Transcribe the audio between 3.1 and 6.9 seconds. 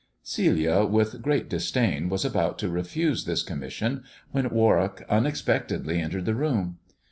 this com mission, when "Warwick unexpectedly entered the room.